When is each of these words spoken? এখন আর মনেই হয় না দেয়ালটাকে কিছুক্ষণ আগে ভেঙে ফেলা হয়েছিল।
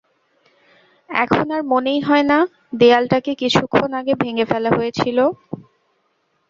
এখন 1.09 1.45
আর 1.55 1.61
মনেই 1.71 1.99
হয় 2.01 2.25
না 2.31 2.37
দেয়ালটাকে 2.79 3.31
কিছুক্ষণ 3.41 3.89
আগে 3.99 4.13
ভেঙে 4.21 4.45
ফেলা 4.45 4.71
হয়েছিল। 4.77 5.17